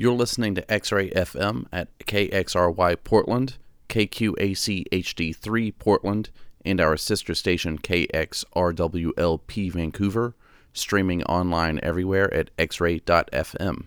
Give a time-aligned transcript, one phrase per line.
[0.00, 3.58] You're listening to X Ray FM at KXRY Portland,
[3.90, 6.30] KQAC HD3 Portland,
[6.64, 10.34] and our sister station KXRWLP Vancouver,
[10.72, 13.84] streaming online everywhere at xray.fm.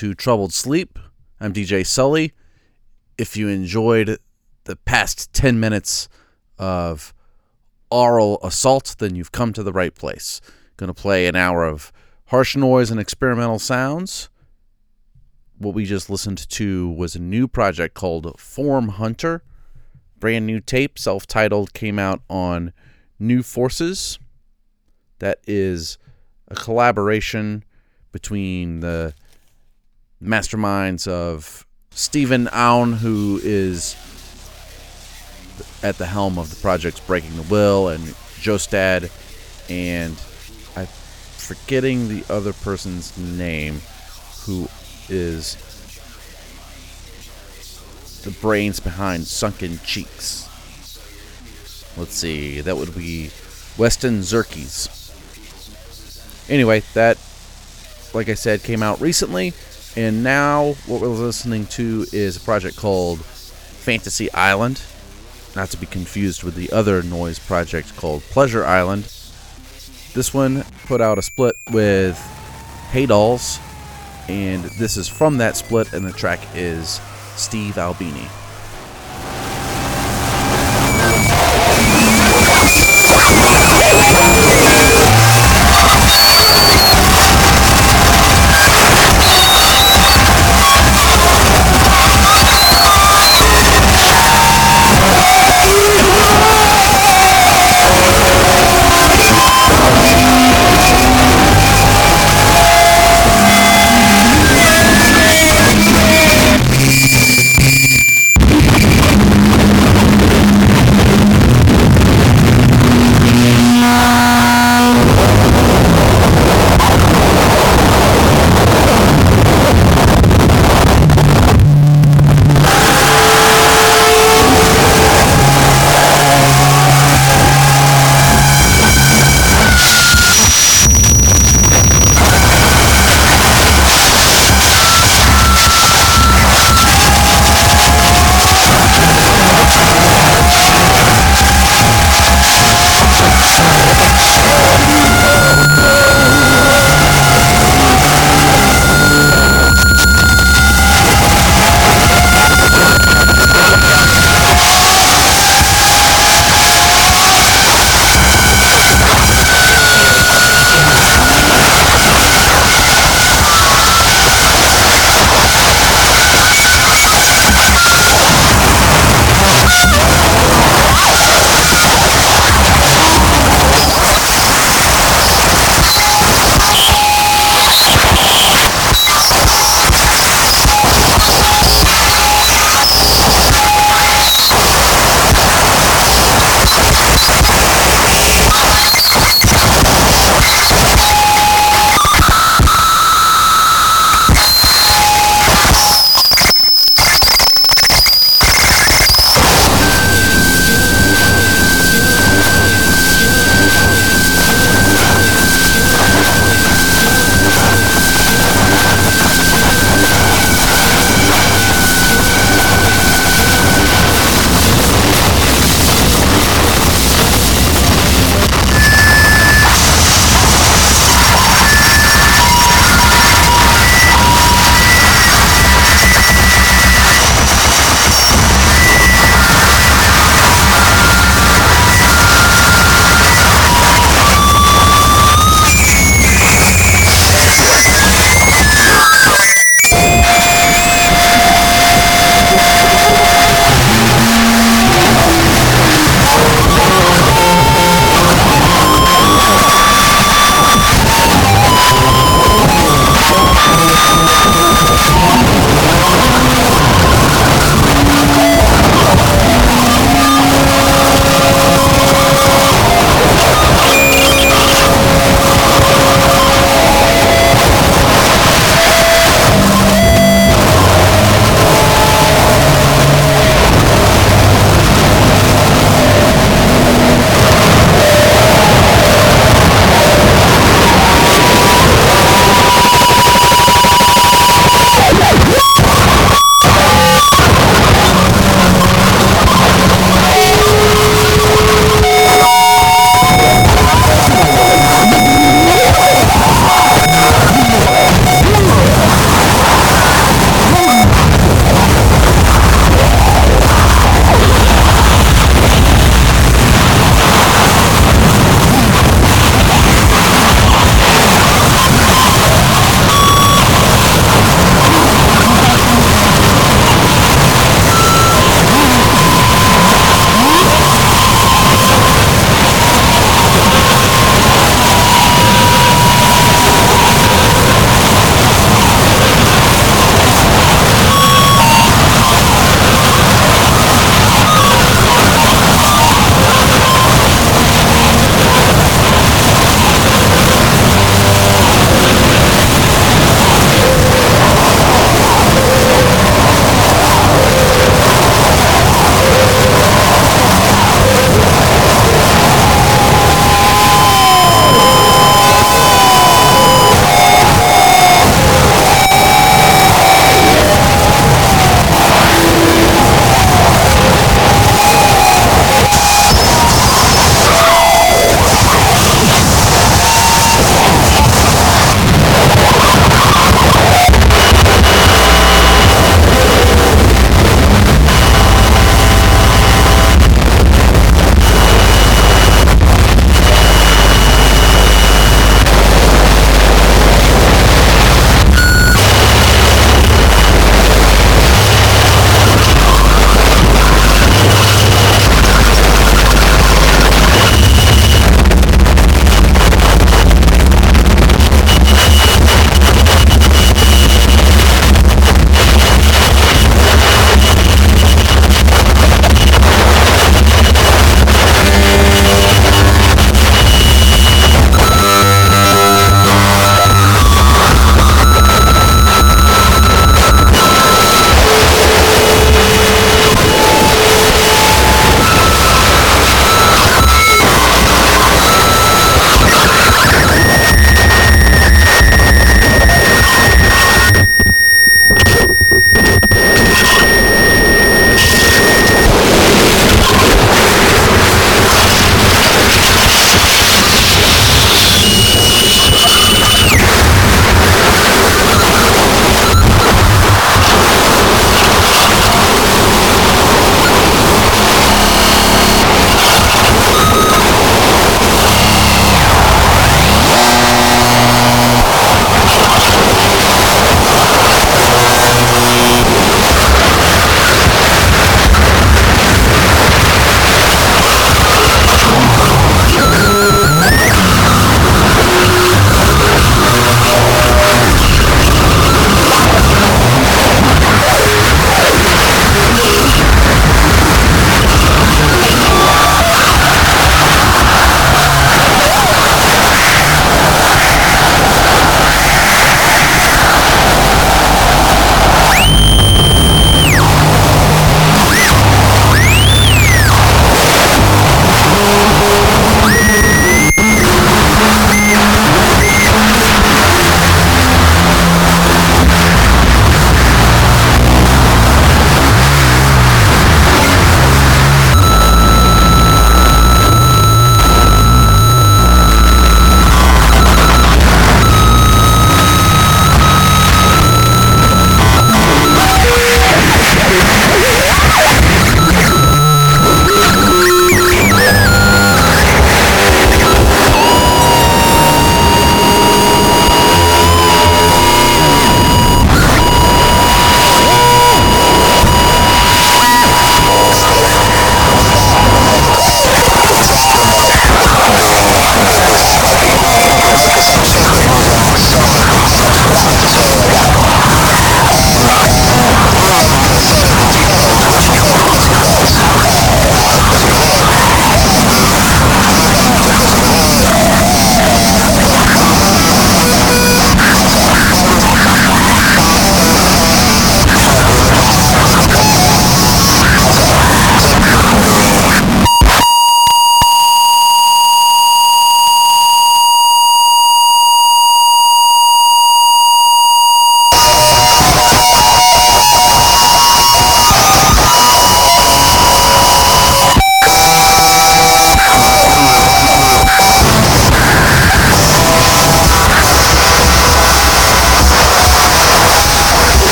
[0.00, 0.98] to Troubled Sleep.
[1.42, 2.32] I'm DJ Sully.
[3.18, 4.16] If you enjoyed
[4.64, 6.08] the past 10 minutes
[6.58, 7.12] of
[7.90, 10.40] aural assault, then you've come to the right place.
[10.78, 11.92] Going to play an hour of
[12.28, 14.30] harsh noise and experimental sounds.
[15.58, 19.42] What we just listened to was a new project called Form Hunter.
[20.18, 22.72] Brand new tape, self titled, came out on
[23.18, 24.18] New Forces.
[25.18, 25.98] That is
[26.48, 27.64] a collaboration
[28.12, 29.12] between the
[30.22, 33.96] masterminds of Stephen Aun, who is
[35.82, 38.02] at the helm of the project's Breaking the Will, and
[38.40, 39.10] Jostad,
[39.70, 40.12] and
[40.76, 43.80] I'm forgetting the other person's name,
[44.44, 44.68] who
[45.08, 45.56] is
[48.24, 50.46] the brains behind Sunken Cheeks.
[51.96, 53.30] Let's see, that would be
[53.76, 54.88] Weston Zerkes.
[56.48, 57.18] Anyway, that,
[58.14, 59.52] like I said, came out recently,
[59.96, 64.82] and now what we're listening to is a project called Fantasy Island,
[65.56, 69.04] not to be confused with the other noise project called Pleasure Island.
[70.14, 72.18] This one put out a split with
[72.90, 73.58] Hey Dolls,
[74.28, 77.00] and this is from that split, and the track is
[77.36, 78.28] Steve Albini.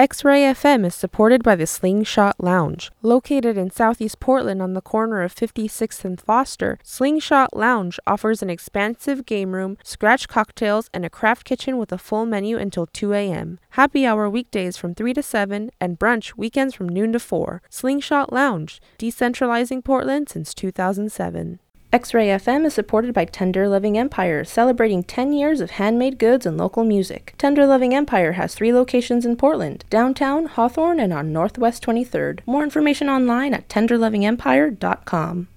[0.00, 2.90] X Ray FM is supported by the Slingshot Lounge.
[3.02, 8.48] Located in southeast Portland on the corner of 56th and Foster, Slingshot Lounge offers an
[8.48, 13.12] expansive game room, scratch cocktails, and a craft kitchen with a full menu until 2
[13.12, 13.58] a.m.
[13.72, 17.60] Happy hour weekdays from 3 to 7, and brunch weekends from noon to 4.
[17.68, 21.58] Slingshot Lounge, decentralizing Portland since 2007.
[21.92, 26.56] X-Ray FM is supported by Tender Loving Empire, celebrating 10 years of handmade goods and
[26.56, 27.34] local music.
[27.36, 32.40] Tender Loving Empire has three locations in Portland, downtown, Hawthorne, and on Northwest 23rd.
[32.46, 35.48] More information online at tenderlovingempire.com.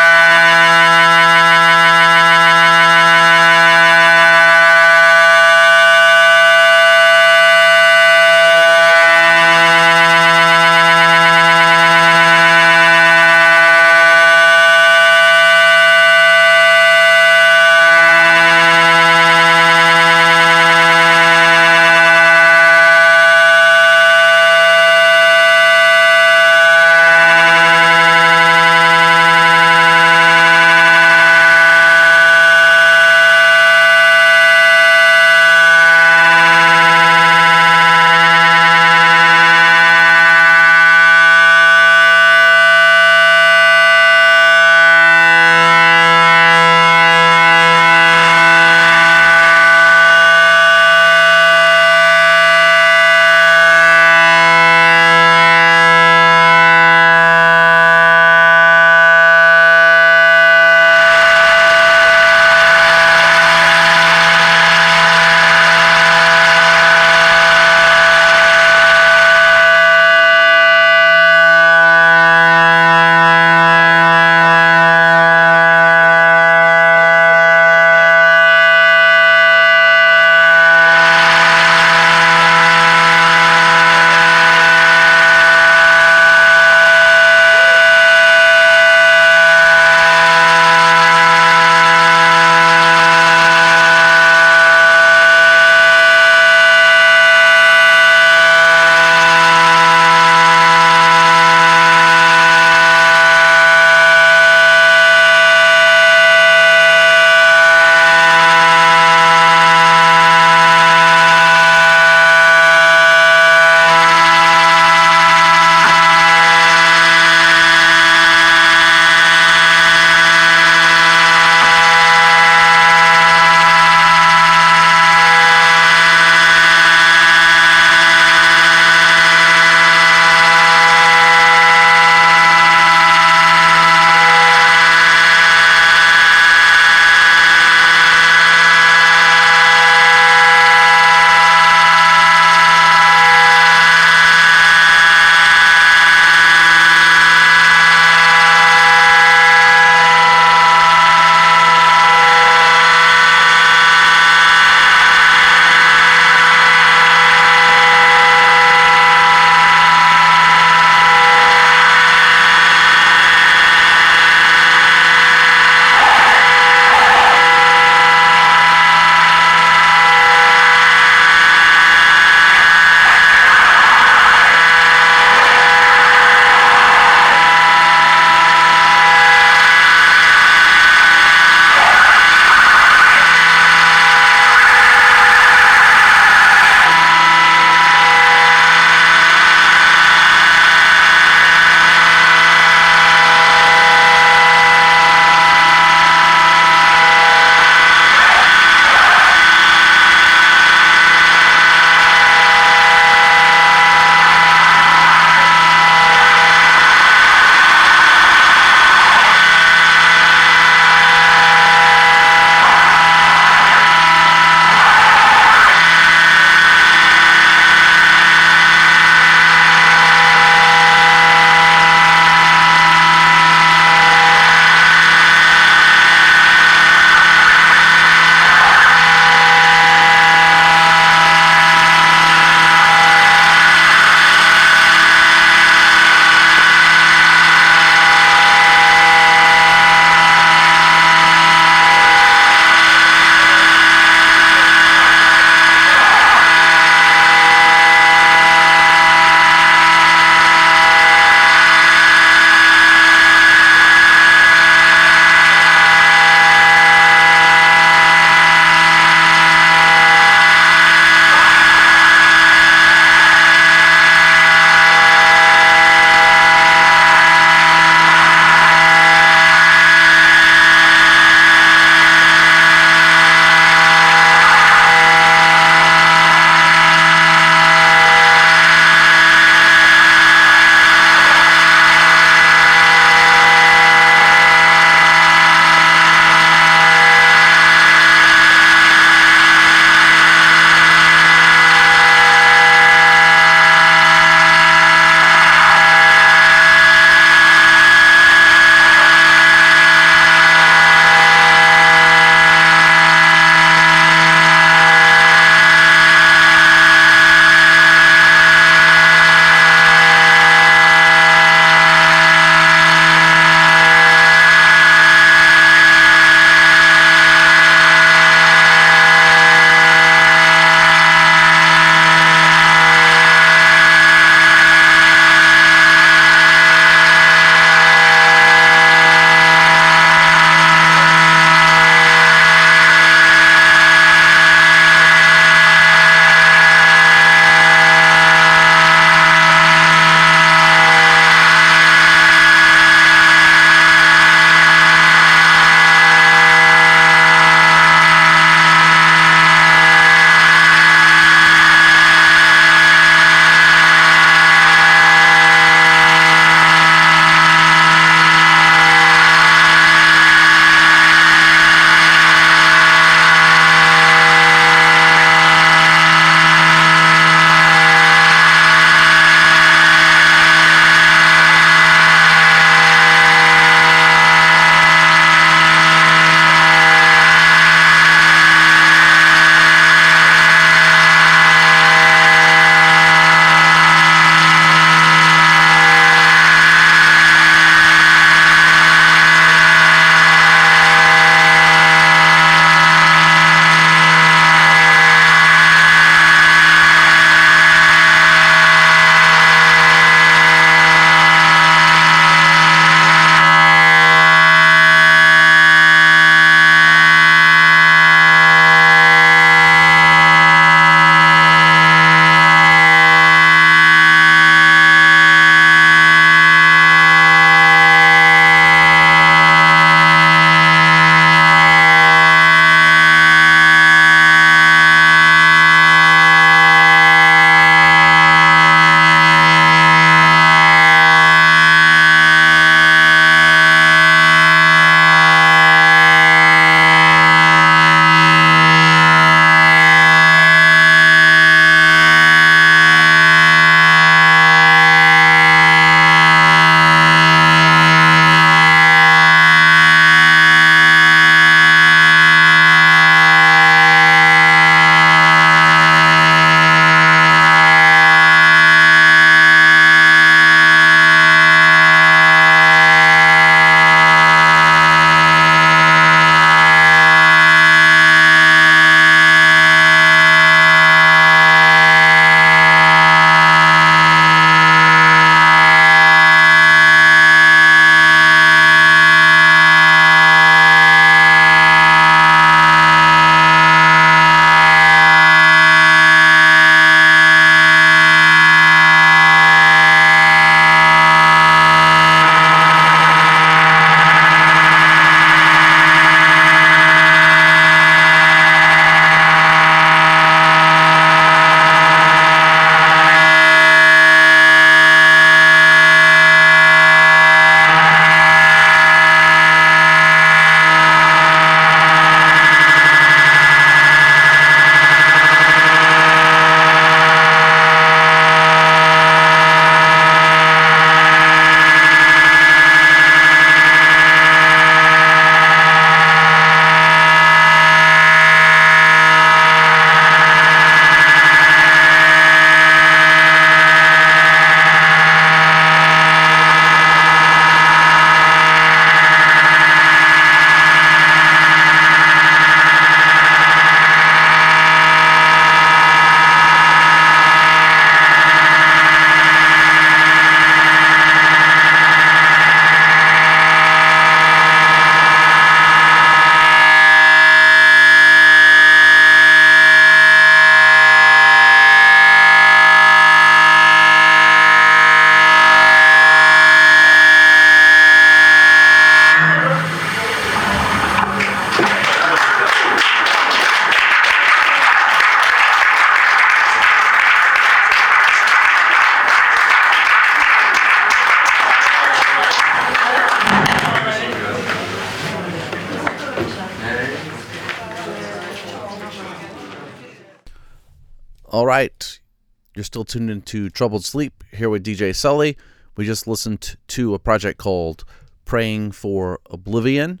[592.80, 595.36] still tuned into Troubled Sleep here with DJ Sully.
[595.76, 597.84] We just listened to a project called
[598.24, 600.00] Praying for Oblivion.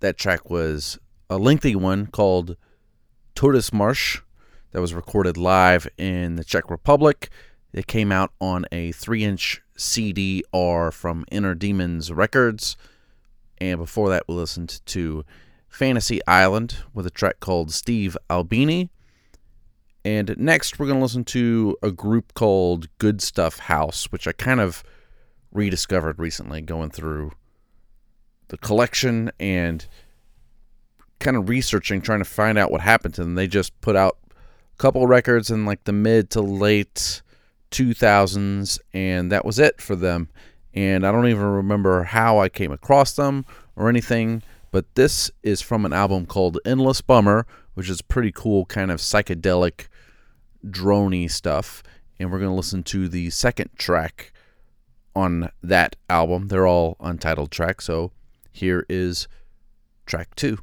[0.00, 0.98] That track was
[1.30, 2.58] a lengthy one called
[3.34, 4.20] Todesmarsch
[4.72, 7.30] that was recorded live in the Czech Republic.
[7.72, 12.76] It came out on a 3 inch CDR from Inner Demons Records.
[13.56, 15.24] And before that, we listened to
[15.70, 18.90] Fantasy Island with a track called Steve Albini.
[20.04, 24.32] And next, we're going to listen to a group called Good Stuff House, which I
[24.32, 24.82] kind of
[25.52, 27.32] rediscovered recently going through
[28.48, 29.86] the collection and
[31.18, 33.34] kind of researching, trying to find out what happened to them.
[33.34, 37.22] They just put out a couple records in like the mid to late
[37.70, 40.28] 2000s, and that was it for them.
[40.72, 43.44] And I don't even remember how I came across them
[43.76, 48.66] or anything, but this is from an album called Endless Bummer, which is pretty cool,
[48.66, 49.86] kind of psychedelic,
[50.66, 51.82] drony stuff.
[52.18, 54.32] And we're going to listen to the second track
[55.16, 56.48] on that album.
[56.48, 58.12] They're all untitled tracks, so
[58.52, 59.26] here is
[60.06, 60.58] track two.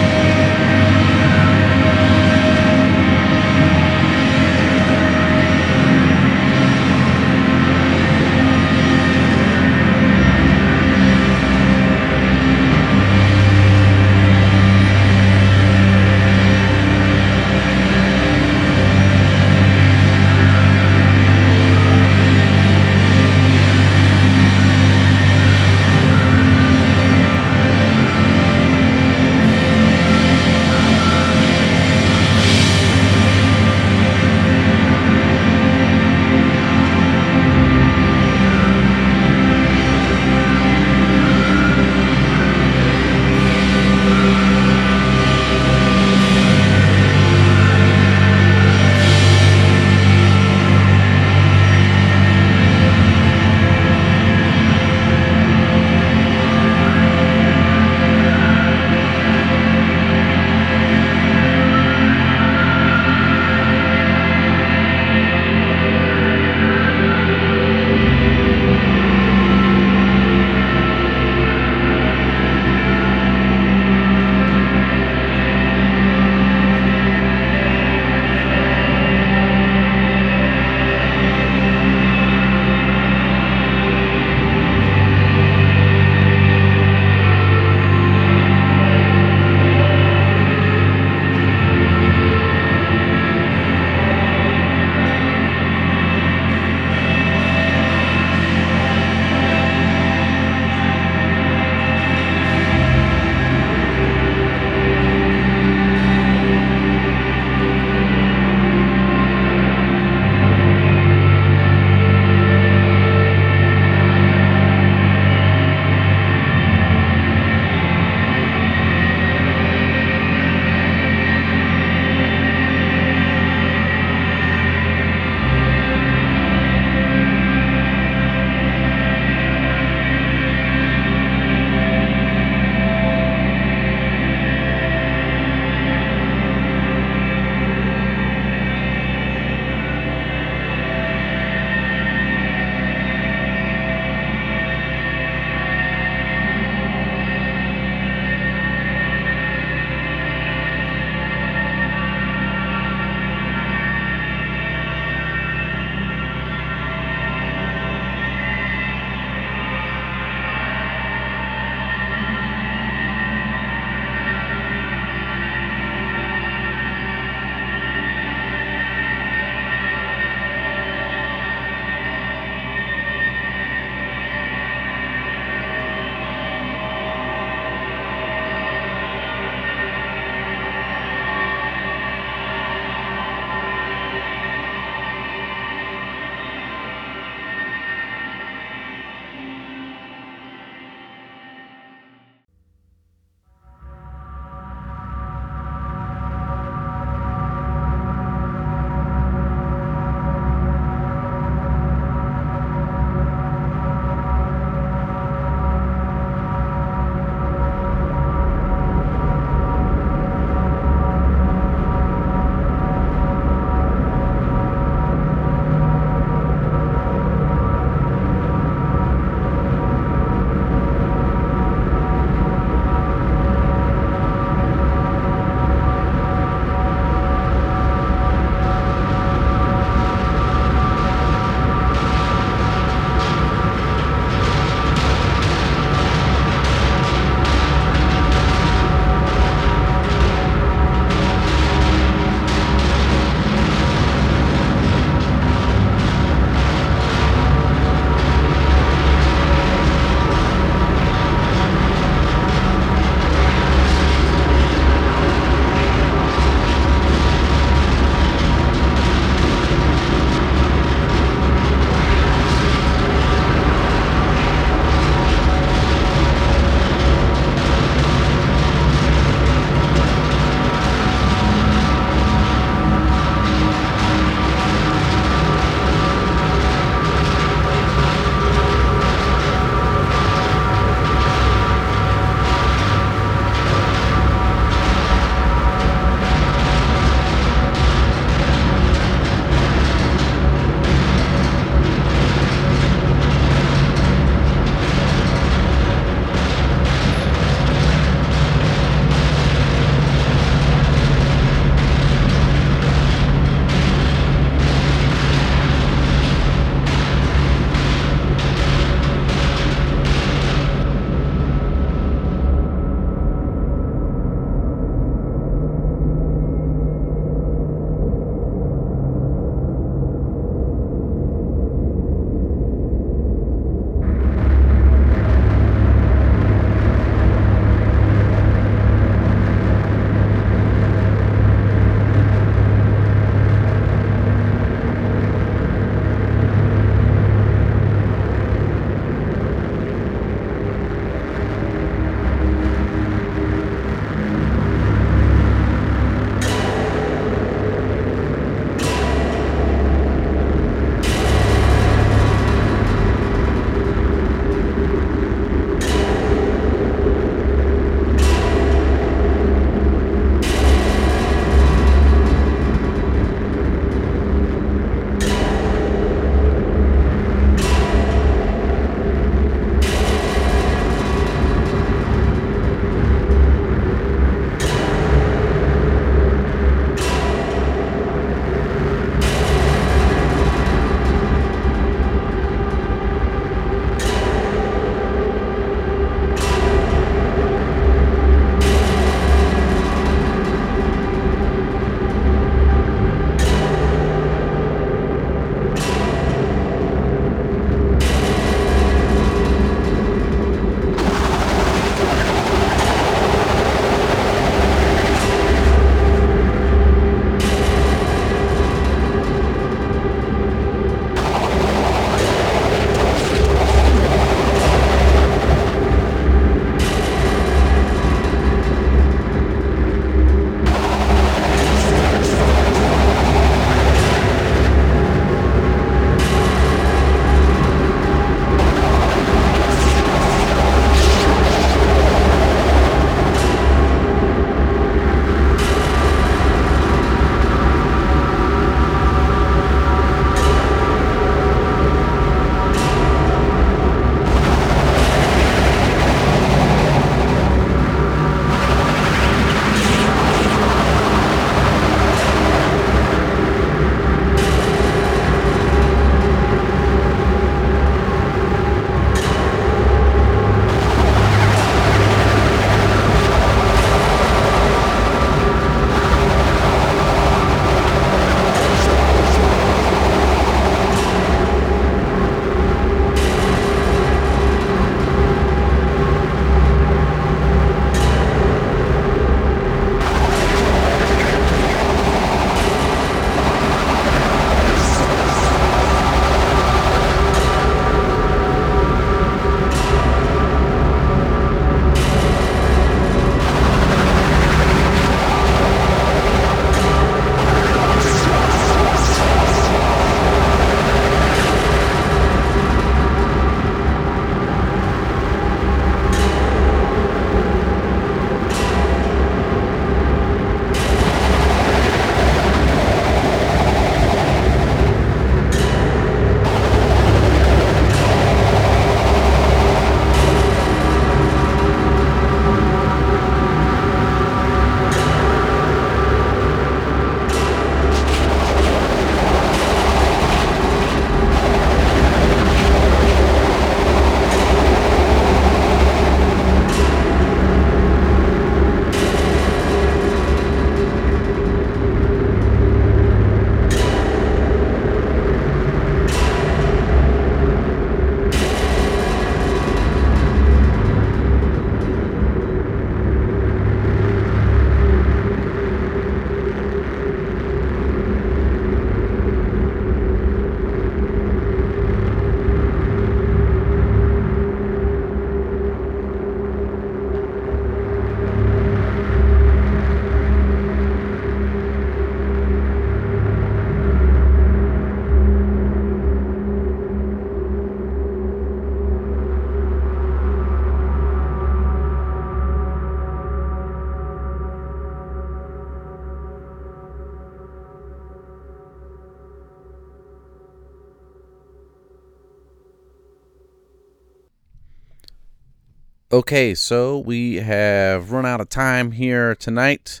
[596.14, 600.00] Okay, so we have run out of time here tonight.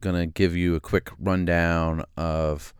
[0.00, 2.74] Gonna give you a quick rundown of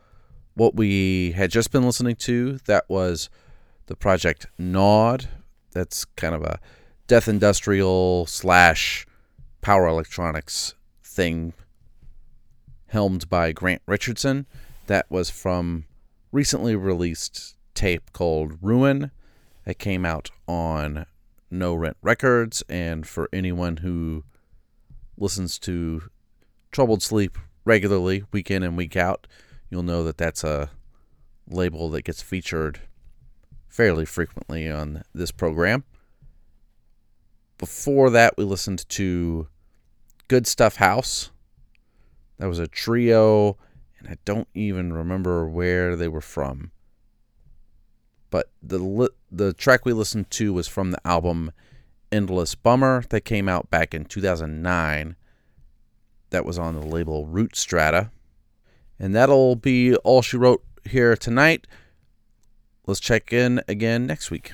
[0.52, 2.58] what we had just been listening to.
[2.66, 3.30] That was
[3.86, 5.26] the project Gnawed.
[5.70, 6.60] That's kind of a
[7.06, 9.06] death industrial slash
[9.62, 11.54] power electronics thing
[12.88, 14.44] helmed by Grant Richardson.
[14.86, 15.86] That was from
[16.30, 19.12] recently released tape called Ruin
[19.64, 21.06] that came out on
[21.52, 22.62] No Rent Records.
[22.68, 24.24] And for anyone who
[25.16, 26.04] listens to
[26.72, 29.26] Troubled Sleep regularly, week in and week out,
[29.70, 30.70] you'll know that that's a
[31.46, 32.80] label that gets featured
[33.68, 35.84] fairly frequently on this program.
[37.58, 39.48] Before that, we listened to
[40.28, 41.30] Good Stuff House.
[42.38, 43.56] That was a trio,
[43.98, 46.72] and I don't even remember where they were from.
[48.32, 51.52] But the the track we listened to was from the album
[52.10, 55.16] Endless Bummer that came out back in 2009.
[56.30, 58.10] That was on the label Root Strata.
[58.98, 61.66] And that'll be all she wrote here tonight.
[62.86, 64.52] Let's check in again next week.